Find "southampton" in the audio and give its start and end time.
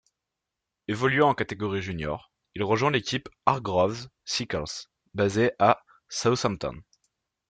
6.09-6.81